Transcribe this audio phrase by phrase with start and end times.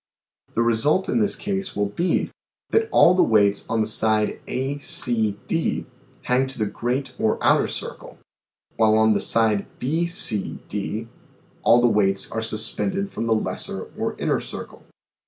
[0.55, 2.31] The result in this case will be,
[2.71, 5.85] that all the weights on the side A, C, D,
[6.23, 8.17] hang to the great or outer circle,
[8.77, 11.07] while on the side B, C, D,
[11.61, 14.81] all the weights are sus pended from the lesser or inner circle.